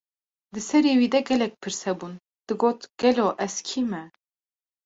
[0.53, 2.13] Di serê wî de gelek pirs hebûn,
[2.47, 4.03] digot: Gelo, ez kî me?